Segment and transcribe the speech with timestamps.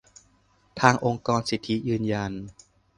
[0.79, 2.31] ทางองค์กรสิทธิยืนยัน